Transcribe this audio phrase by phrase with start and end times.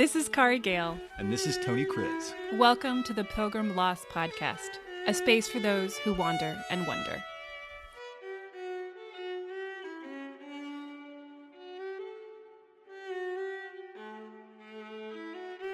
[0.00, 0.96] This is Kari Gale.
[1.18, 2.32] And this is Tony Kriz.
[2.54, 7.22] Welcome to the Pilgrim Lost Podcast, a space for those who wander and wonder.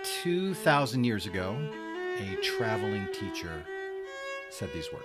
[0.02, 1.56] Two thousand years ago,
[2.18, 3.64] a traveling teacher
[4.50, 5.04] said these words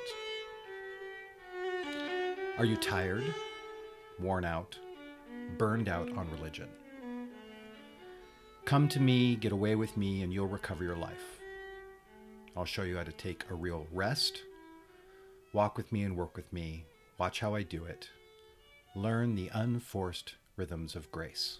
[2.58, 3.24] Are you tired,
[4.20, 4.80] worn out,
[5.60, 6.70] burned out on religion?
[8.72, 11.42] Come to me, get away with me, and you'll recover your life.
[12.56, 14.44] I'll show you how to take a real rest.
[15.52, 16.86] Walk with me and work with me.
[17.18, 18.10] Watch how I do it.
[18.96, 21.58] Learn the unforced rhythms of grace.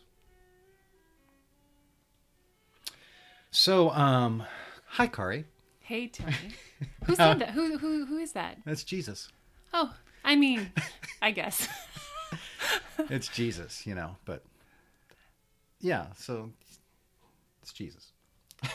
[3.50, 4.44] So, um,
[4.86, 5.44] hi, Kari.
[5.82, 6.34] Hey, Tony.
[7.04, 7.50] Who said that?
[7.50, 8.60] Who, who, who is that?
[8.66, 9.28] That's Jesus.
[9.74, 9.94] Oh,
[10.24, 10.72] I mean,
[11.22, 11.68] I guess.
[13.10, 14.44] It's Jesus, you know, but
[15.82, 16.52] yeah, so
[17.62, 18.12] it's Jesus.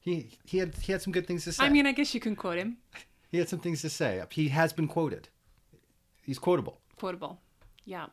[0.00, 1.64] he he had he had some good things to say.
[1.64, 2.78] I mean, I guess you can quote him.
[3.30, 4.22] he had some things to say.
[4.30, 5.28] He has been quoted.
[6.22, 6.80] He's quotable.
[6.96, 7.40] Quotable.
[7.84, 8.06] Yeah.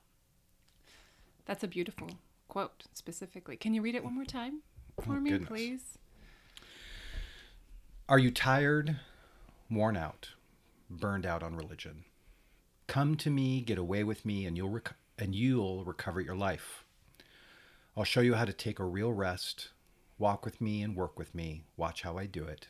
[1.46, 2.10] That's a beautiful
[2.48, 3.58] quote, specifically.
[3.58, 4.62] Can you read it one more time
[5.04, 5.48] for Oh, me, goodness.
[5.50, 5.82] please?
[8.08, 9.00] Are you tired,
[9.70, 10.30] worn out,
[10.90, 12.06] burned out on religion?
[12.88, 16.86] Come to me, get away with me, and you'll rec- and you'll recover your life.
[17.98, 19.70] I'll show you how to take a real rest.
[20.18, 21.64] Walk with me and work with me.
[21.78, 22.68] Watch how I do it.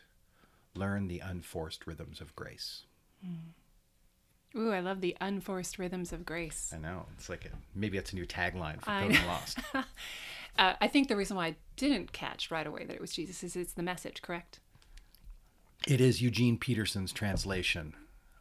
[0.75, 2.83] Learn the unforced rhythms of grace.
[4.57, 6.71] Ooh, I love the unforced rhythms of grace.
[6.73, 9.27] I know it's like a, maybe that's a new tagline for Pilgrim.
[9.27, 9.59] Lost.
[10.57, 13.43] Uh, I think the reason why I didn't catch right away that it was Jesus
[13.43, 14.59] is it's the message, correct?
[15.85, 17.93] It is Eugene Peterson's translation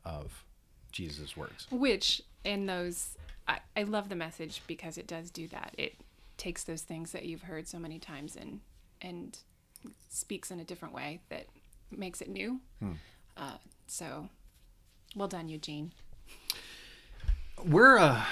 [0.05, 0.45] of
[0.93, 1.67] Jesus' words.
[1.73, 3.17] Which, in those,
[3.49, 5.75] I, I love the message because it does do that.
[5.77, 5.97] It
[6.37, 8.61] takes those things that you've heard so many times and
[9.05, 9.39] and
[10.09, 11.47] speaks in a different way that
[11.91, 12.61] makes it new.
[13.37, 14.29] Uh, so,
[15.15, 15.93] well done, Eugene.
[17.65, 18.23] we're uh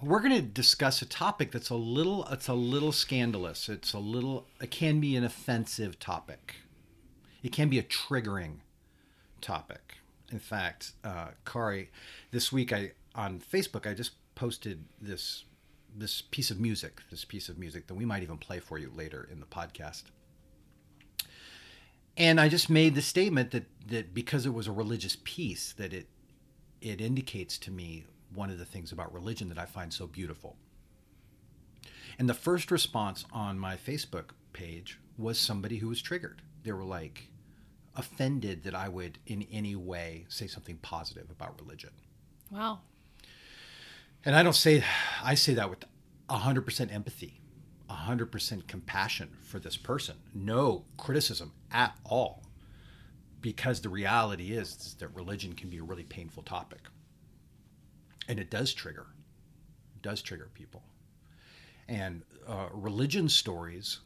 [0.00, 3.68] we're going to discuss a topic that's a little it's a little scandalous.
[3.68, 6.56] It's a little it can be an offensive topic.
[7.42, 8.56] It can be a triggering
[9.40, 9.98] topic.
[10.30, 11.90] In fact uh kari
[12.30, 15.44] this week i on facebook i just posted this
[15.94, 18.90] this piece of music this piece of music that we might even play for you
[18.96, 20.04] later in the podcast
[22.16, 25.92] and i just made the statement that that because it was a religious piece that
[25.92, 26.06] it
[26.82, 30.56] it indicates to me one of the things about religion that I find so beautiful.
[32.18, 36.42] And the first response on my Facebook page was somebody who was triggered.
[36.64, 37.28] They were like
[37.94, 41.90] offended that I would in any way say something positive about religion.
[42.50, 42.80] Wow.
[44.24, 44.84] And I don't say
[45.22, 45.84] I say that with
[46.28, 47.40] 100% empathy,
[47.92, 50.16] 100% compassion for this person.
[50.34, 52.42] No criticism at all.
[53.40, 56.80] Because the reality is, is that religion can be a really painful topic.
[58.28, 59.06] And it does trigger.
[59.96, 60.82] It does trigger people.
[61.88, 64.00] And uh, religion stories,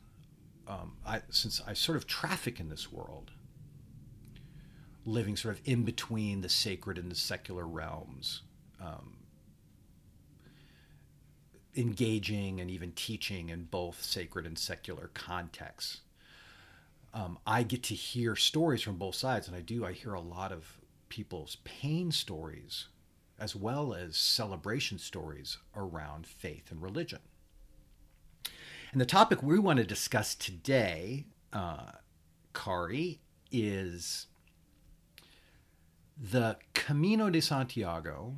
[0.67, 3.31] um, I, since I sort of traffic in this world,
[5.05, 8.43] living sort of in between the sacred and the secular realms,
[8.81, 9.19] um,
[11.76, 16.00] engaging and even teaching in both sacred and secular contexts.
[17.12, 19.84] Um, I get to hear stories from both sides, and I do.
[19.84, 20.78] I hear a lot of
[21.09, 22.87] people's pain stories
[23.38, 27.20] as well as celebration stories around faith and religion.
[28.93, 31.93] And the topic we want to discuss today, uh,
[32.54, 33.20] Kari,
[33.53, 34.26] is
[36.19, 38.34] the Camino de Santiago,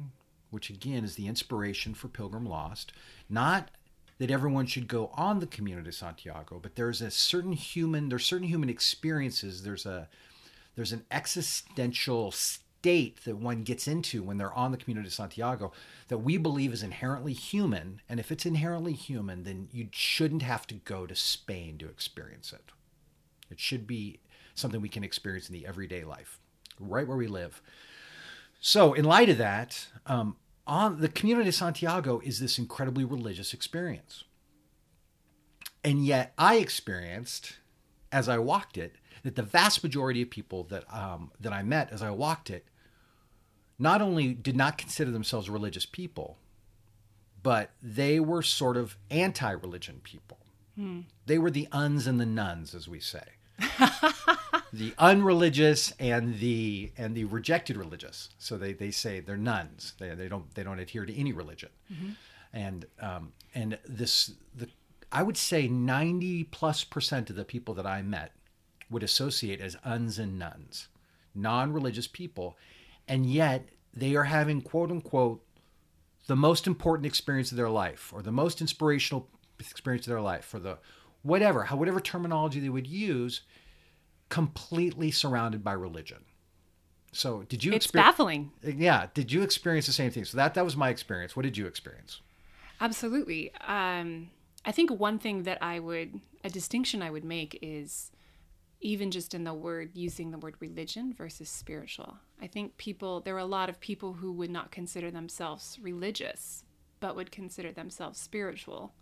[0.50, 2.92] which again is the inspiration for Pilgrim Lost.
[3.28, 3.70] Not
[4.18, 8.26] that everyone should go on the Camino de Santiago, but there's a certain human, there's
[8.26, 9.62] certain human experiences.
[9.62, 10.08] There's a
[10.74, 15.72] there's an existential state that one gets into when they're on the Camino de Santiago
[16.06, 18.00] that we believe is inherently human.
[18.08, 22.52] And if it's inherently human, then you shouldn't have to go to Spain to experience
[22.52, 22.70] it.
[23.50, 24.20] It should be
[24.54, 26.38] something we can experience in the everyday life,
[26.78, 27.60] right where we live.
[28.60, 33.54] So, in light of that, um, on the Camino de Santiago is this incredibly religious
[33.54, 34.24] experience,
[35.84, 37.58] and yet I experienced,
[38.10, 41.92] as I walked it, that the vast majority of people that um, that I met
[41.92, 42.66] as I walked it,
[43.78, 46.38] not only did not consider themselves religious people,
[47.42, 50.38] but they were sort of anti-religion people.
[51.26, 53.22] They were the uns and the nuns, as we say
[54.72, 58.30] the unreligious and the and the rejected religious.
[58.38, 59.94] So they, they say they're nuns.
[59.98, 61.70] They, they don't they don't adhere to any religion.
[62.52, 64.68] And um, and this the
[65.10, 68.32] I would say 90 plus percent of the people that I met
[68.90, 70.88] would associate as uns and nuns,
[71.34, 72.56] non religious people.
[73.06, 75.42] And yet they are having, quote unquote,
[76.26, 79.28] the most important experience of their life or the most inspirational
[79.58, 80.78] experience of their life or the
[81.22, 83.42] whatever, how, whatever terminology they would use,
[84.28, 86.24] completely surrounded by religion.
[87.12, 88.06] So did you It's experience?
[88.06, 88.52] baffling.
[88.62, 90.24] Yeah, did you experience the same thing?
[90.24, 91.34] So that that was my experience.
[91.34, 92.20] What did you experience?
[92.80, 93.52] Absolutely.
[93.66, 94.30] Um,
[94.64, 98.10] I think one thing that I would, a distinction I would make is
[98.80, 102.18] even just in the word, using the word religion versus spiritual.
[102.40, 106.62] I think people, there are a lot of people who would not consider themselves religious,
[107.00, 108.92] but would consider themselves spiritual.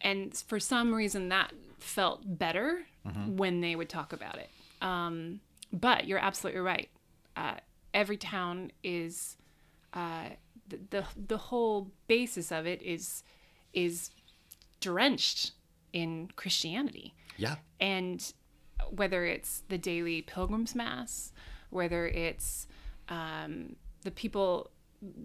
[0.00, 2.84] And for some reason, that felt better
[3.26, 4.50] when they would talk about it.
[4.82, 5.40] Um,
[5.72, 6.88] but you're absolutely right.
[7.36, 7.54] Uh,
[7.94, 9.36] every town is
[9.94, 10.30] uh,
[10.68, 13.22] the, the the whole basis of it is
[13.72, 14.10] is
[14.80, 15.52] drenched
[15.92, 17.56] in Christianity, Yeah.
[17.80, 18.32] and
[18.90, 21.32] whether it's the daily pilgrims mass,
[21.70, 22.66] whether it's
[23.08, 24.70] um, the people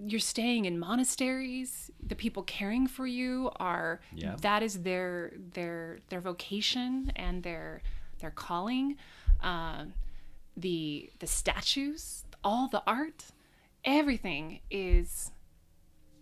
[0.06, 4.36] you're staying in monasteries, the people caring for you are Yeah.
[4.42, 7.81] that is their their their vocation and their
[8.20, 8.98] their calling.
[9.42, 9.86] Uh,
[10.56, 13.25] the the statues, all the art,
[13.84, 15.31] everything is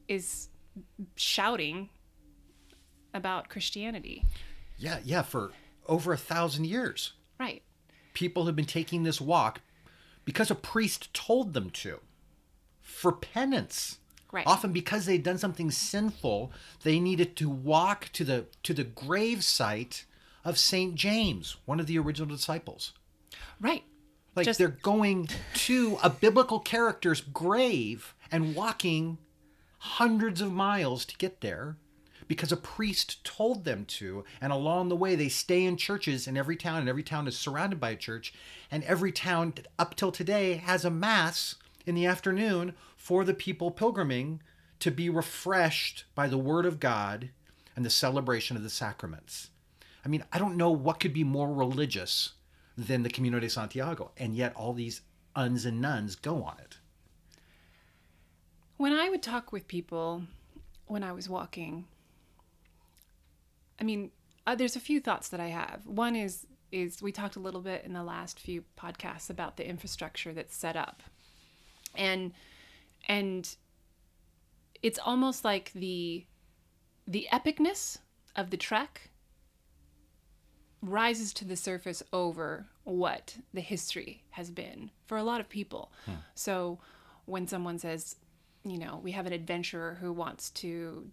[0.07, 0.49] is
[1.15, 1.89] shouting
[3.13, 4.23] about Christianity.
[4.77, 5.51] Yeah, yeah, for
[5.87, 7.13] over a thousand years.
[7.39, 7.61] Right.
[8.13, 9.61] People have been taking this walk
[10.25, 11.99] because a priest told them to.
[12.91, 13.97] For penance.
[14.31, 14.47] Right.
[14.47, 16.51] Often because they'd done something sinful,
[16.83, 20.05] they needed to walk to the to the grave site
[20.45, 22.93] of Saint James, one of the original disciples.
[23.59, 23.83] Right.
[24.35, 29.17] Like Just- they're going to a biblical character's grave and walking
[29.79, 31.75] hundreds of miles to get there
[32.27, 34.23] because a priest told them to.
[34.39, 37.37] And along the way, they stay in churches in every town, and every town is
[37.37, 38.33] surrounded by a church.
[38.71, 41.55] And every town up till today has a mass
[41.85, 44.41] in the afternoon for the people pilgriming
[44.79, 47.29] to be refreshed by the word of God
[47.75, 49.49] and the celebration of the sacraments.
[50.03, 52.33] I mean, I don't know what could be more religious
[52.77, 55.01] than the de Santiago, and yet all these
[55.35, 56.77] uns and nuns go on it.
[58.77, 60.23] When I would talk with people
[60.87, 61.85] when I was walking,
[63.79, 64.11] I mean,
[64.47, 65.85] uh, there's a few thoughts that I have.
[65.85, 69.67] One is is we talked a little bit in the last few podcasts about the
[69.67, 71.03] infrastructure that's set up,
[71.95, 72.33] and
[73.07, 73.55] and
[74.81, 76.25] it's almost like the
[77.07, 77.97] the epicness
[78.35, 79.11] of the trek
[80.81, 85.91] rises to the surface over what the history has been for a lot of people.
[86.05, 86.13] Hmm.
[86.33, 86.79] So
[87.25, 88.15] when someone says,
[88.63, 91.07] you know, we have an adventurer who wants to,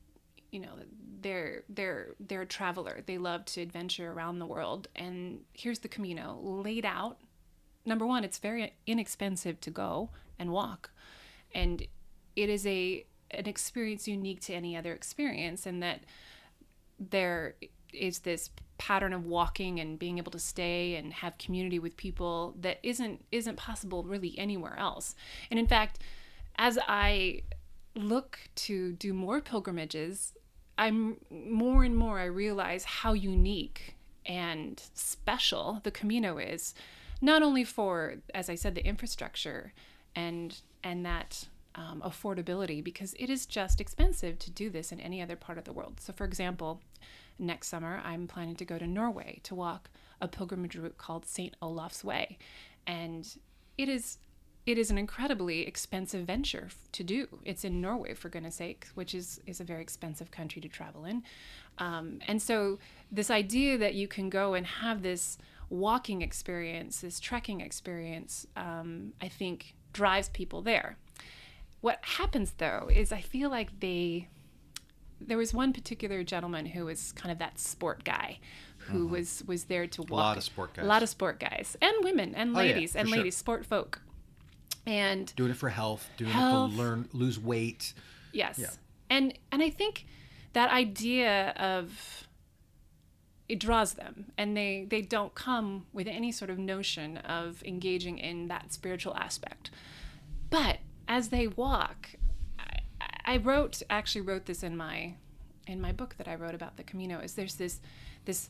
[0.50, 0.72] you know,
[1.20, 3.02] they're they're they're a traveler.
[3.04, 7.18] They love to adventure around the world and here's the Camino laid out.
[7.84, 10.90] Number 1, it's very inexpensive to go and walk.
[11.54, 11.86] And
[12.36, 16.00] it is a an experience unique to any other experience and that
[16.98, 17.56] there
[17.92, 22.54] is this pattern of walking and being able to stay and have community with people
[22.60, 25.14] that isn't isn't possible really anywhere else.
[25.50, 25.98] And in fact,
[26.56, 27.42] as I
[27.94, 30.34] look to do more pilgrimages,
[30.76, 36.74] I'm more and more I realize how unique and special the Camino is,
[37.20, 39.72] not only for, as I said, the infrastructure
[40.14, 45.22] and and that um, affordability, because it is just expensive to do this in any
[45.22, 46.00] other part of the world.
[46.00, 46.80] So, for example,
[47.38, 51.54] next summer I'm planning to go to Norway to walk a pilgrimage route called St.
[51.62, 52.38] Olaf's Way,
[52.86, 53.28] and
[53.76, 54.18] it is
[54.66, 57.26] it is an incredibly expensive venture to do.
[57.42, 61.04] It's in Norway, for goodness sake, which is is a very expensive country to travel
[61.04, 61.22] in.
[61.78, 62.78] Um, and so,
[63.10, 65.38] this idea that you can go and have this
[65.70, 70.96] walking experience, this trekking experience, um, I think drives people there.
[71.80, 74.28] What happens though is I feel like they
[75.20, 78.38] there was one particular gentleman who was kind of that sport guy
[78.78, 80.84] who was was there to walk A lot of sport guys.
[80.84, 83.18] a lot of sport guys and women and Oh, yeah, ladies and sure.
[83.18, 84.00] ladies sport folk
[84.86, 86.72] and Doing it for health, doing Health.
[86.72, 87.92] it to learn, lose weight.
[88.32, 88.70] yes Yeah.
[89.10, 90.06] and and i think
[90.52, 92.27] that idea of
[93.48, 98.18] it draws them and they they don't come with any sort of notion of engaging
[98.18, 99.70] in that spiritual aspect.
[100.50, 102.10] But as they walk
[102.58, 102.80] I,
[103.24, 105.14] I wrote actually wrote this in my
[105.66, 107.80] in my book that i wrote about the camino is there's this
[108.24, 108.48] this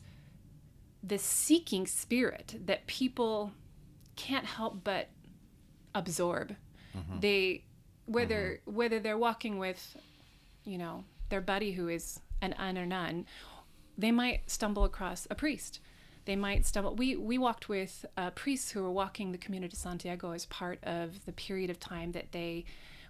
[1.01, 3.51] this seeking spirit that people
[4.15, 5.09] can't help but
[5.95, 6.55] absorb.
[6.95, 7.19] Mm-hmm.
[7.19, 7.63] They
[8.05, 8.75] whether mm-hmm.
[8.75, 9.95] whether they're walking with
[10.63, 13.25] you know their buddy who is an un or nun
[13.99, 15.79] they might stumble across a priest.
[16.25, 16.95] They might stumble.
[16.95, 20.79] We we walked with uh, priests who were walking the Camino de Santiago as part
[20.83, 22.65] of the period of time that they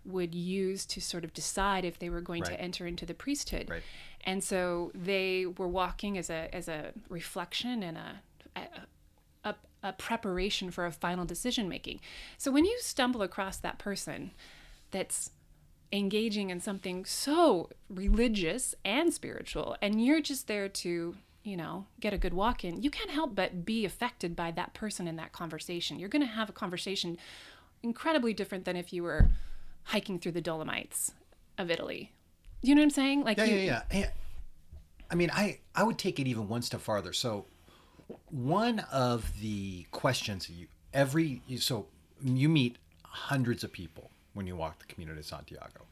[0.06, 2.52] would use to sort of decide if they were going Right.
[2.54, 3.70] to enter into the priesthood.
[3.70, 3.84] Right.
[4.24, 8.22] And so they were walking as a as a reflection and a
[8.56, 8.62] a,
[9.50, 12.00] a, a preparation for a final decision making.
[12.38, 14.32] So when you stumble across that person
[14.92, 15.32] that's
[15.92, 22.14] engaging in something so religious and spiritual and you're just there to you know get
[22.14, 25.32] a good walk in you can't help but be affected by that person in that
[25.32, 27.18] conversation you're going to have a conversation
[27.82, 29.30] incredibly different than if you were
[29.86, 31.14] hiking through the dolomites
[31.58, 32.12] of italy
[32.62, 33.82] you know what i'm saying like Yeah, you, yeah, yeah.
[33.92, 34.12] And,
[35.12, 37.14] I mean, I I would take it even one step farther.
[37.14, 37.46] So,
[38.30, 41.88] one of the questions you every so
[42.24, 45.86] you meet hundreds of people when you walk the Camino de Santiago,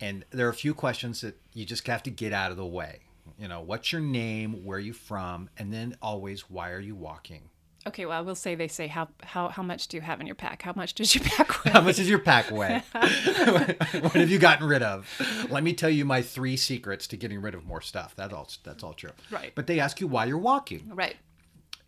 [0.00, 2.66] and there are a few questions that you just have to get out of the
[2.66, 3.00] way.
[3.38, 4.64] You know, what's your name?
[4.64, 5.50] Where are you from?
[5.58, 7.50] And then always, why are you walking?
[7.86, 10.26] okay well i will say they say how how how much do you have in
[10.26, 12.82] your pack how much does your pack weigh How much does your pack weigh?
[12.92, 15.08] what have you gotten rid of?
[15.48, 18.14] Let me tell you my three secrets to getting rid of more stuff.
[18.16, 18.48] That's all.
[18.64, 19.12] That's all true.
[19.30, 19.52] Right.
[19.54, 21.16] But they ask you why you're walking, right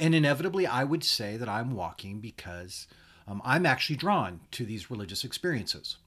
[0.01, 2.89] and inevitably, I would say that I'm walking because
[3.31, 5.99] um, I'm actually drawn to these religious experiences.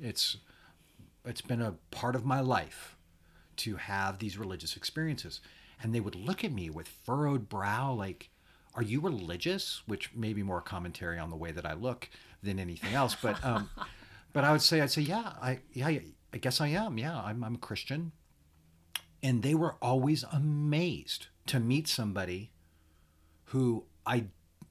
[0.00, 0.38] It's
[1.26, 2.96] it's been a part of my life
[3.56, 5.40] to have these religious experiences,
[5.82, 8.30] and they would look at me with furrowed brow, like,
[8.74, 12.08] "Are you religious?" Which may be more commentary on the way that I look
[12.42, 13.14] than anything else.
[13.14, 13.68] But um,
[14.32, 15.98] but I would say I'd say yeah, I yeah,
[16.32, 16.96] I guess I am.
[16.96, 18.12] Yeah, I'm I'm a Christian,
[19.22, 22.52] and they were always amazed to meet somebody
[23.46, 24.24] who I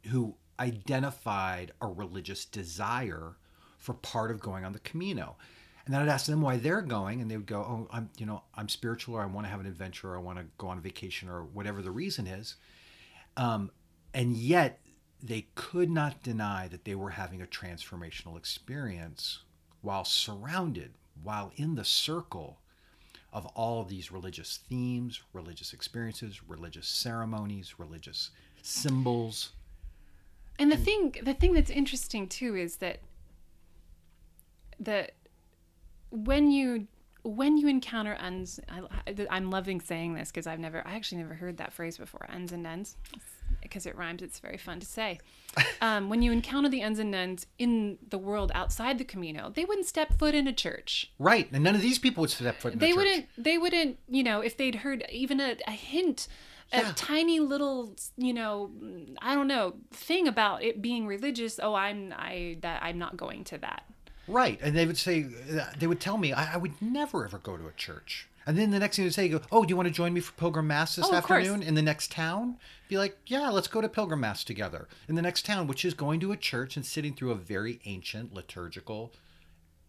[0.07, 3.37] who identified a religious desire
[3.77, 5.37] for part of going on the Camino.
[5.85, 8.25] And then I'd ask them why they're going, and they would go, "Oh, I'm, you
[8.25, 10.67] know, I'm spiritual, or I want to have an adventure, or I want to go
[10.67, 12.57] on a vacation, or whatever the reason is."
[13.37, 13.71] Um,
[14.13, 14.81] and yet,
[15.21, 19.39] they could not deny that they were having a transformational experience
[19.81, 22.59] while surrounded, while in the circle
[23.31, 29.51] of all of these religious themes, religious experiences, religious ceremonies, religious symbols.
[30.59, 32.99] And the thing, the thing that's interesting too is that
[34.79, 35.09] the
[36.11, 36.87] when you
[37.23, 41.33] when you encounter uns, I, I'm loving saying this because I've never, I actually never
[41.33, 42.95] heard that phrase before, uns and nuns,
[43.61, 44.21] because it rhymes.
[44.21, 45.19] It's very fun to say.
[45.81, 49.63] Um, when you encounter the uns and nuns in the world outside the Camino, they
[49.63, 51.09] wouldn't step foot in a church.
[51.17, 52.97] Right, and none of these people would step foot in They the church.
[52.97, 53.25] wouldn't.
[53.37, 53.97] They wouldn't.
[54.09, 56.27] You know, if they'd heard even a, a hint,
[56.71, 56.91] a Yeah.
[56.95, 58.71] tiny little, you know,
[59.21, 61.59] I don't know, thing about it being religious.
[61.61, 63.83] Oh, I'm I that I'm not going to that.
[64.27, 65.25] Right, and they would say,
[65.79, 68.27] they would tell me, I, I would never ever go to a church.
[68.45, 70.21] And then the next thing they'd say, go, oh, do you want to join me
[70.21, 72.57] for Pilgrim Mass this Oh, afternoon in the next town?
[72.87, 75.93] Be like, yeah, let's go to Pilgrim Mass together in the next town, which is
[75.93, 79.11] going to a church and sitting through a very ancient liturgical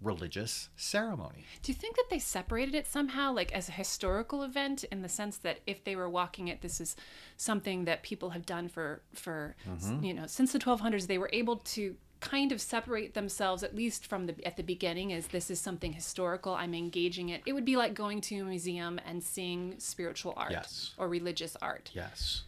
[0.02, 1.44] religious ceremony.
[1.62, 5.08] Do you think that they separated it somehow, like as a historical event, in the
[5.08, 6.96] sense that if they were walking it, this is
[7.36, 10.04] something that people have done for for mm-hmm.
[10.04, 11.06] you know since the 1200s.
[11.06, 15.10] They were able to kind of separate themselves at least from the at the beginning
[15.10, 18.44] as this is something historical i'm engaging it it would be like going to a
[18.44, 20.92] museum and seeing spiritual art Yes.
[20.98, 22.42] or religious art Yes.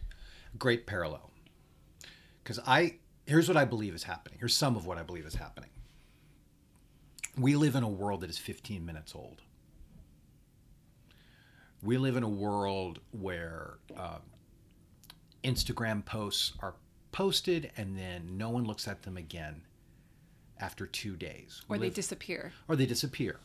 [0.57, 1.31] Great parallel.
[2.43, 2.95] Because I,
[3.25, 4.37] here's what I believe is happening.
[4.39, 5.69] Here's some of what I believe is happening.
[7.37, 9.41] We live in a world that is 15 minutes old.
[11.81, 14.21] We live in a world where um,
[15.43, 16.75] Instagram posts are
[17.11, 19.63] posted and then no one looks at them again
[20.59, 21.61] after two days.
[21.67, 23.39] We or they live- disappear or they disappear.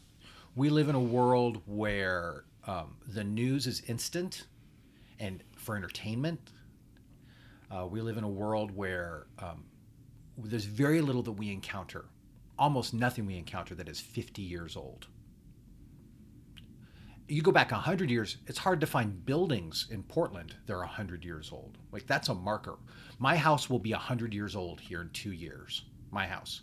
[0.55, 4.47] We live in a world where um, the news is instant
[5.19, 6.41] and for entertainment.
[7.71, 9.65] Uh, we live in a world where um,
[10.37, 12.05] there's very little that we encounter,
[12.59, 15.07] almost nothing we encounter that is 50 years old.
[17.29, 21.25] You go back 100 years, it's hard to find buildings in Portland that are 100
[21.25, 21.77] years old.
[21.93, 22.77] Like, that's a marker.
[23.19, 25.85] My house will be 100 years old here in two years.
[26.11, 26.63] My house.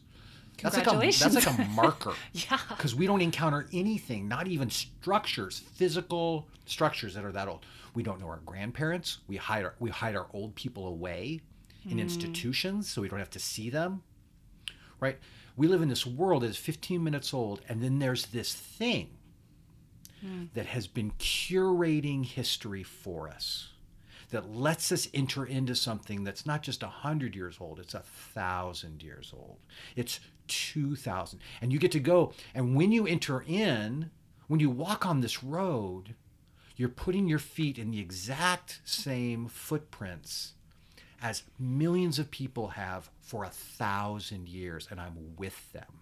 [0.62, 4.70] That's like a, that's like a marker yeah because we don't encounter anything, not even
[4.70, 7.66] structures, physical structures that are that old.
[7.94, 9.20] We don't know our grandparents.
[9.28, 11.42] We hide our we hide our old people away
[11.90, 12.02] in mm.
[12.02, 14.04] institutions so we don't have to see them.
[15.00, 15.18] Right?
[15.56, 19.12] We live in this world that is 15 minutes old, and then there's this thing
[20.22, 20.46] hmm.
[20.54, 23.70] that has been curating history for us
[24.32, 28.00] that lets us enter into something that's not just a hundred years old it's a
[28.00, 29.58] thousand years old.
[29.96, 34.12] It's 2000 and you get to go and when you enter in
[34.48, 36.16] when you walk on this road
[36.76, 40.54] you're putting your feet in the exact same footprints
[41.22, 46.02] as millions of people have for a thousand years, and I'm with them.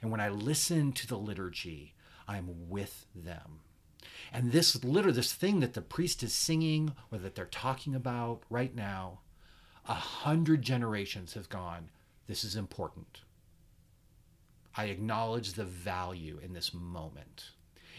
[0.00, 1.94] And when I listen to the liturgy,
[2.26, 3.60] I'm with them.
[4.32, 8.42] And this litter, this thing that the priest is singing or that they're talking about
[8.48, 9.20] right now,
[9.86, 11.90] a hundred generations have gone,
[12.26, 13.20] this is important.
[14.76, 17.50] I acknowledge the value in this moment.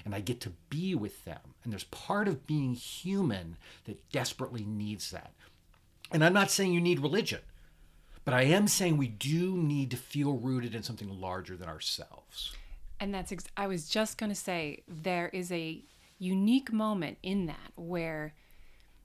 [0.03, 1.39] And I get to be with them.
[1.63, 5.31] And there's part of being human that desperately needs that.
[6.11, 7.41] And I'm not saying you need religion,
[8.25, 12.53] but I am saying we do need to feel rooted in something larger than ourselves.
[12.99, 15.83] And that's, ex- I was just going to say, there is a
[16.17, 18.33] unique moment in that where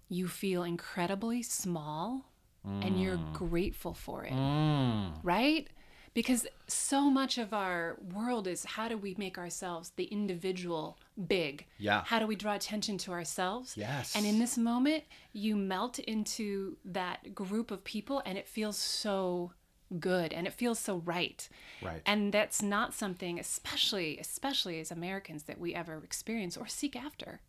[0.09, 2.25] you feel incredibly small
[2.67, 2.87] mm.
[2.87, 3.33] and you're mm.
[3.33, 4.33] grateful for it.
[4.33, 5.12] Mm.
[5.23, 5.69] Right?
[6.12, 10.99] Because so much of our world is how do we make ourselves the individual
[11.29, 11.67] big?
[11.79, 12.02] Yeah.
[12.05, 13.76] How do we draw attention to ourselves?
[13.76, 14.17] Yes.
[14.17, 19.52] And in this moment, you melt into that group of people and it feels so
[19.99, 21.49] good and it feels so right.
[21.81, 22.02] Right.
[22.07, 27.40] And that's not something, especially especially as Americans, that we ever experience or seek after.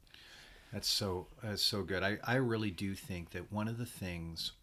[0.72, 2.04] That's so that's so good.
[2.04, 4.54] I, I really do think that one of the things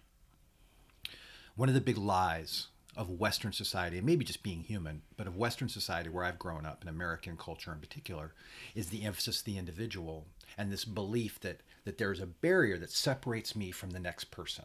[1.55, 5.37] one of the big lies of Western society, and maybe just being human, but of
[5.37, 8.35] Western society where I've grown up, in American culture in particular,
[8.75, 10.26] is the emphasis of the individual
[10.59, 14.64] and this belief that that there's a barrier that separates me from the next person.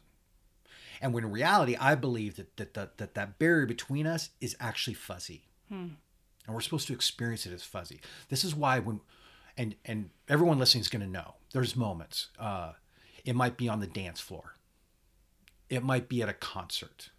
[1.00, 4.58] And when in reality, I believe that that that, that, that barrier between us is
[4.60, 5.44] actually fuzzy.
[5.70, 5.90] Hmm.
[6.46, 8.02] And we're supposed to experience it as fuzzy.
[8.30, 9.00] This is why when
[9.56, 12.30] and and everyone listening is going to know there's moments.
[12.40, 12.74] Uh,
[13.24, 14.56] it might be on the dance floor.
[15.70, 17.12] It might be at a concert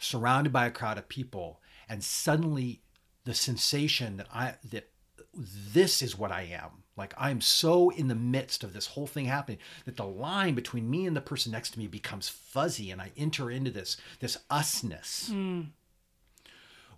[0.00, 2.82] surrounded by a crowd of people and suddenly
[3.24, 4.90] the sensation that I that
[5.34, 6.82] this is what I am.
[6.96, 10.90] Like I'm so in the midst of this whole thing happening that the line between
[10.90, 14.38] me and the person next to me becomes fuzzy and I enter into this this
[14.50, 15.30] usness.
[15.30, 15.68] Mm.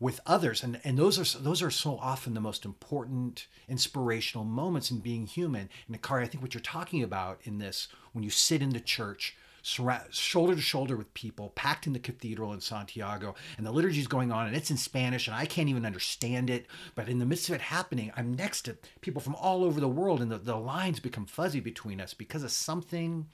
[0.01, 4.91] With others, and, and those are those are so often the most important inspirational moments
[4.91, 5.69] in being human.
[5.87, 8.81] And Akari, I think what you're talking about in this, when you sit in the
[8.81, 14.01] church shoulder to shoulder with people, packed in the cathedral in Santiago, and the liturgy
[14.01, 16.67] is going on, and it's in Spanish, and I can't even understand it.
[16.95, 19.89] But in the midst of it happening, I'm next to people from all over the
[19.89, 23.29] world, and the, the lines become fuzzy between us because of something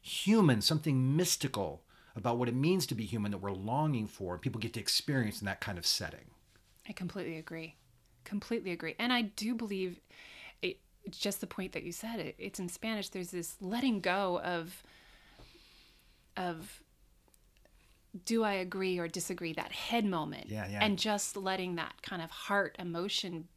[0.00, 1.82] human, something mystical
[2.16, 4.80] about what it means to be human that we're longing for, and people get to
[4.80, 6.30] experience in that kind of setting.
[6.88, 7.76] I completely agree.
[8.24, 8.94] Completely agree.
[8.98, 10.00] And I do believe
[10.62, 10.78] it,
[11.10, 12.34] just the point that you said it.
[12.38, 13.10] It's in Spanish.
[13.10, 14.82] There's this letting go of
[16.38, 16.82] of
[18.24, 20.78] do I agree or disagree that head moment yeah, yeah.
[20.82, 23.48] and just letting that kind of heart emotion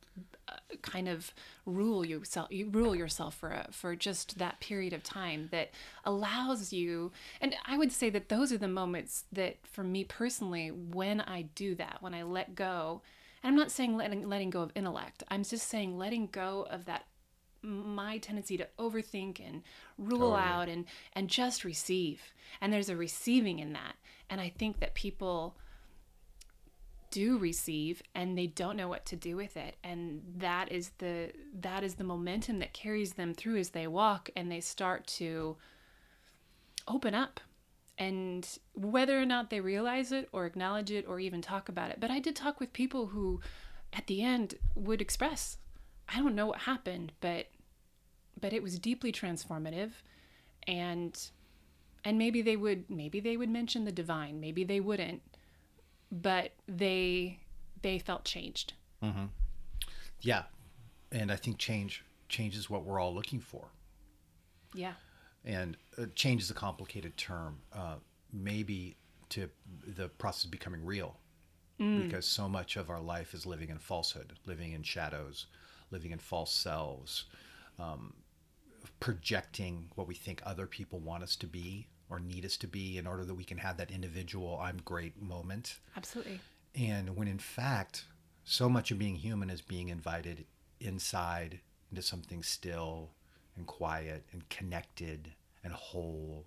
[0.47, 1.33] uh, kind of
[1.65, 5.71] rule yourself you rule yourself for a, for just that period of time that
[6.03, 10.69] allows you and I would say that those are the moments that for me personally
[10.69, 13.01] when I do that when I let go
[13.43, 16.85] and I'm not saying letting letting go of intellect I'm just saying letting go of
[16.85, 17.05] that
[17.61, 19.61] my tendency to overthink and
[19.97, 20.41] rule totally.
[20.41, 22.33] out and and just receive.
[22.59, 23.95] And there's a receiving in that.
[24.29, 25.55] And i think that people
[27.11, 29.75] do receive and they don't know what to do with it.
[29.83, 34.29] And that is the that is the momentum that carries them through as they walk
[34.35, 35.57] and they start to
[36.87, 37.39] open up.
[37.97, 41.99] And whether or not they realize it or acknowledge it or even talk about it.
[41.99, 43.41] But i did talk with people who
[43.93, 45.57] at the end would express
[46.13, 47.47] I don't know what happened, but
[48.39, 49.91] but it was deeply transformative
[50.67, 51.17] and
[52.03, 55.21] and maybe they would maybe they would mention the divine, maybe they wouldn't,
[56.11, 57.39] but they
[57.81, 58.73] they felt changed.
[59.03, 59.25] Mm-hmm.
[60.21, 60.43] Yeah,
[61.11, 63.67] and I think change change is what we're all looking for.
[64.73, 64.93] Yeah,
[65.45, 67.59] and uh, change is a complicated term.
[67.73, 67.95] Uh,
[68.33, 68.95] maybe
[69.29, 69.49] to
[69.85, 71.17] the process of becoming real,
[71.79, 72.03] mm.
[72.03, 75.47] because so much of our life is living in falsehood, living in shadows,
[75.91, 77.25] living in false selves,
[77.79, 78.13] um,
[78.99, 82.97] projecting what we think other people want us to be or need us to be
[82.97, 85.77] in order that we can have that individual I'm great moment.
[85.95, 86.39] Absolutely.
[86.75, 88.05] And when in fact,
[88.43, 90.45] so much of being human is being invited
[90.79, 93.11] inside into something still
[93.55, 96.45] and quiet and connected and whole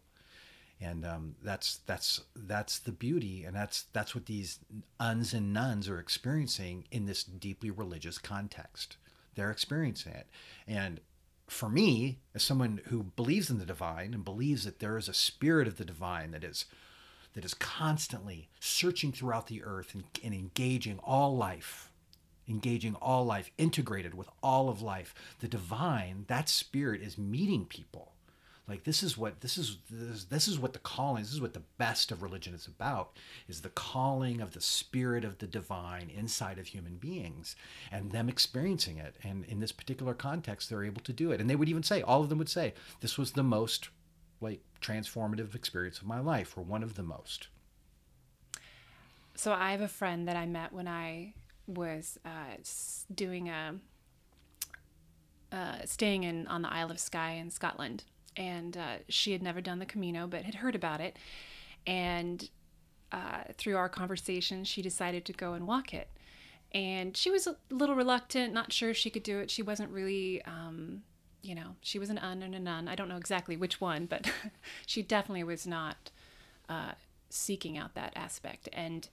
[0.81, 4.59] and um, that's that's that's the beauty and that's that's what these
[4.99, 8.97] uns and nuns are experiencing in this deeply religious context
[9.35, 10.27] they're experiencing it.
[10.67, 11.01] And
[11.47, 15.15] for me, as someone who believes in the divine and believes that there is a
[15.15, 16.65] spirit of the divine that is
[17.35, 21.91] that is constantly searching throughout the earth and, and engaging all life
[22.49, 25.15] engaging all life, integrated with all of life.
[25.41, 28.14] The divine, that spirit is meeting people.
[28.67, 31.53] Like this is what this is this, this is what the calling this is what
[31.53, 36.11] the best of religion is about is the calling of the spirit of the divine
[36.15, 37.57] inside of human beings
[37.93, 39.17] and them experiencing it.
[39.23, 41.41] And in this particular context they're able to do it.
[41.41, 43.91] And they would even say all of them would say this was the most
[44.41, 47.49] like transformative experience of my life or one of the most.
[49.35, 51.35] So I have a friend that I met when I
[51.67, 52.57] was uh,
[53.13, 53.75] doing a
[55.53, 58.05] uh, staying in on the Isle of Skye in Scotland,
[58.37, 61.17] and uh, she had never done the Camino but had heard about it,
[61.87, 62.49] and
[63.13, 66.09] uh, through our conversation, she decided to go and walk it.
[66.73, 69.51] And she was a little reluctant, not sure she could do it.
[69.51, 71.03] She wasn't really, um,
[71.41, 72.89] you know, she was an un and a nun.
[72.89, 74.29] I don't know exactly which one, but
[74.87, 76.11] she definitely was not
[76.69, 76.93] uh,
[77.31, 78.69] seeking out that aspect.
[78.73, 79.09] And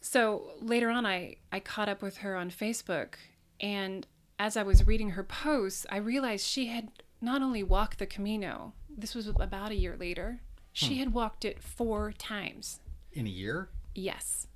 [0.00, 3.14] so later on, I, I caught up with her on Facebook,
[3.60, 4.06] and
[4.38, 8.72] as I was reading her posts, I realized she had not only walk the Camino,
[8.88, 10.40] this was about a year later,
[10.72, 10.98] she Hmm.
[11.00, 12.80] had walked it four times.
[13.12, 14.46] in a year Yes.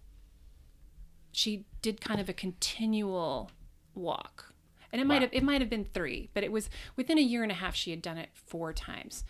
[1.32, 3.50] She did kind of a continual
[3.94, 4.52] walk.
[4.92, 7.42] And it might have it might have been 3, but it was within a year
[7.42, 9.24] and a half she had done it four times.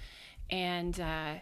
[0.51, 1.35] And uh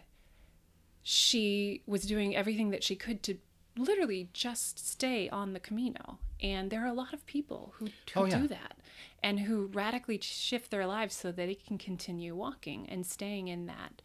[1.02, 3.38] she was doing everything that she could to
[3.80, 6.18] literally just stay on the Camino.
[6.42, 8.38] And there are a lot of people who, who Oh, yeah.
[8.38, 8.76] do that
[9.22, 13.66] and who radically shift their lives so that they can continue walking and staying in
[13.66, 14.00] that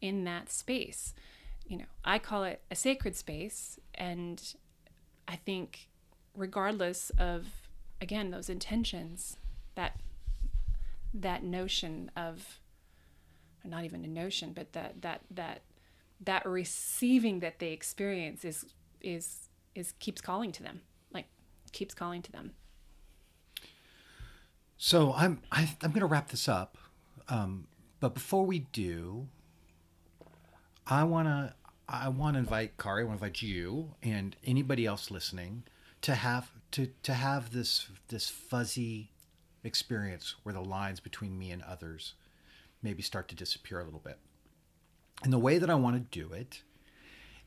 [0.00, 1.14] in that space.
[1.66, 4.42] You know, I call it a sacred space and
[5.28, 5.88] I think
[6.34, 7.46] regardless of
[8.00, 9.38] again those intentions
[9.74, 9.98] that
[11.14, 12.58] that notion of
[13.64, 15.62] not even a notion but that that that
[16.20, 18.66] that receiving that they experience is
[19.00, 20.80] is is keeps calling to them
[21.12, 21.26] like
[21.72, 22.52] keeps calling to them
[24.76, 26.76] So I'm I, I'm going to wrap this up,
[27.28, 27.66] um,
[28.00, 29.28] but before we do,
[30.86, 31.54] I want to
[31.88, 35.64] I want to invite Kari, I want to invite you and anybody else listening
[36.02, 39.12] to have to to have this this fuzzy
[39.64, 42.14] experience where the lines between me and others
[42.82, 44.18] maybe start to disappear a little bit.
[45.24, 46.62] And the way that I want to do it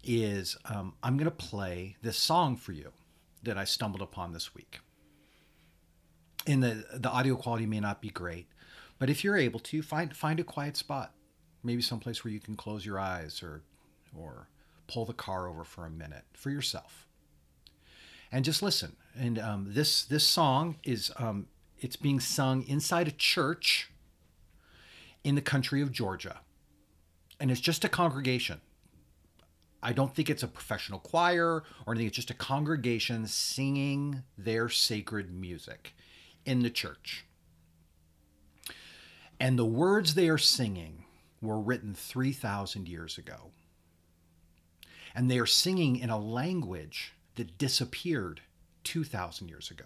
[0.04, 2.92] is um, I'm going to play this song for you
[3.44, 4.80] that I stumbled upon this week
[6.48, 8.48] and the the audio quality may not be great,
[8.98, 11.14] but if you're able to find find a quiet spot,
[11.64, 13.62] maybe someplace where you can close your eyes or
[14.16, 14.48] or
[14.88, 17.06] pull the car over for a minute for yourself,
[18.32, 18.96] and just listen.
[19.16, 21.48] And um, this this song is um,
[21.80, 23.92] it's being sung inside a church
[25.24, 26.40] in the country of Georgia,
[27.40, 28.62] and it's just a congregation.
[29.82, 32.08] I don't think it's a professional choir or anything.
[32.08, 35.94] It's just a congregation singing their sacred music
[36.46, 37.26] in the church.
[39.40, 41.06] And the words they are singing
[41.42, 43.52] were written 3,000 years ago.
[45.16, 48.42] And they are singing in a language that disappeared
[48.84, 49.86] 2,000 years ago.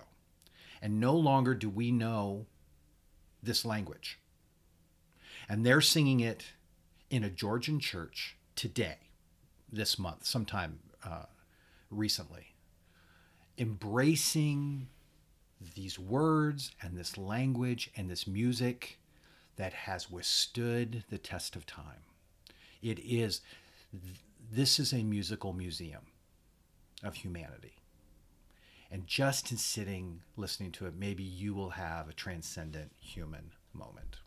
[0.81, 2.47] And no longer do we know
[3.41, 4.19] this language.
[5.47, 6.45] And they're singing it
[7.09, 8.97] in a Georgian church today,
[9.73, 11.25] this month, sometime uh,
[11.89, 12.53] recently,
[13.57, 14.87] embracing
[15.75, 18.99] these words and this language and this music
[19.55, 22.03] that has withstood the test of time.
[22.81, 23.41] It is,
[24.51, 26.07] this is a musical museum
[27.03, 27.75] of humanity.
[28.91, 34.17] And just in sitting, listening to it, maybe you will have a transcendent human moment.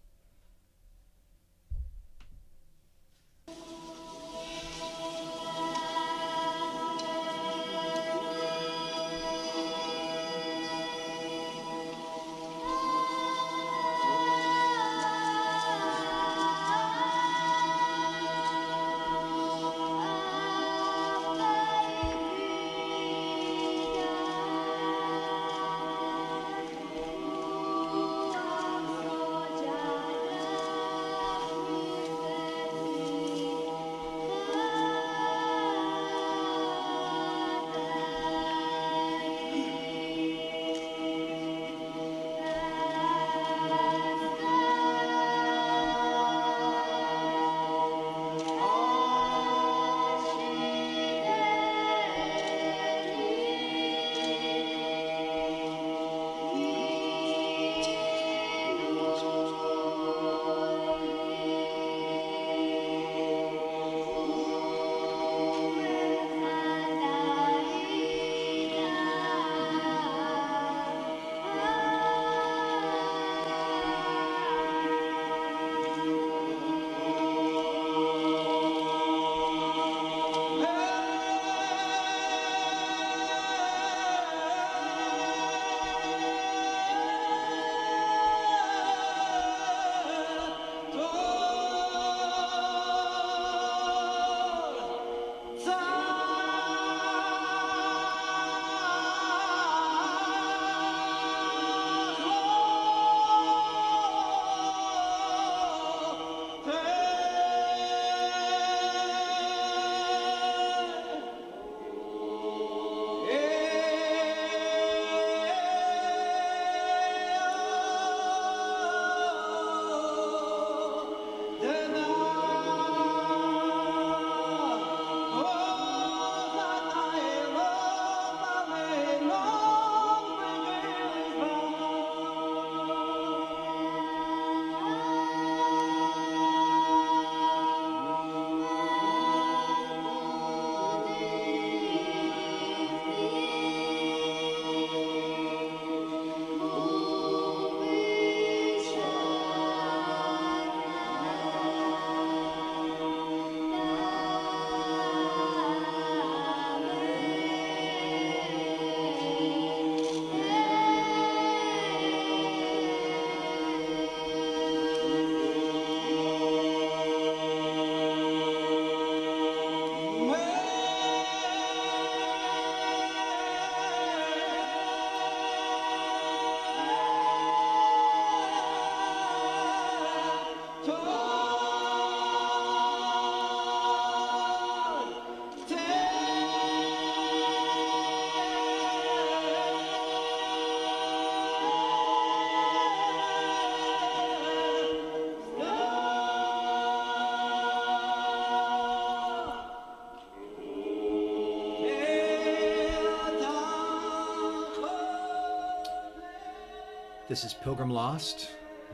[207.37, 208.49] This is Pilgrim Lost,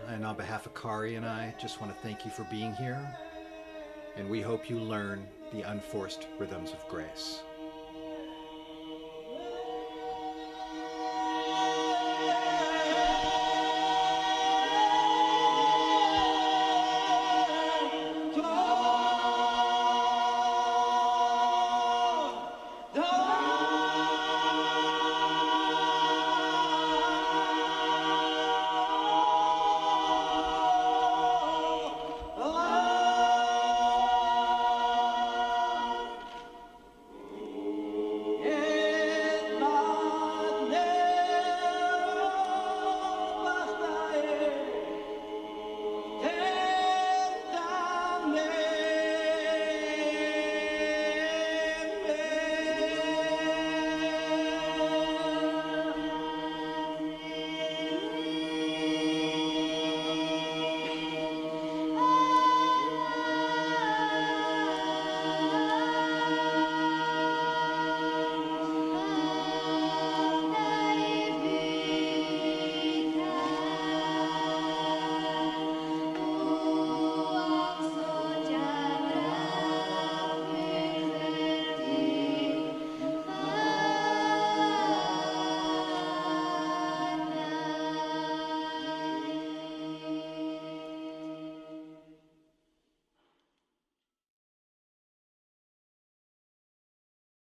[0.09, 3.00] and on behalf of Kari and I, just want to thank you for being here,
[4.16, 7.44] and we hope you learn the unforced rhythms of grace.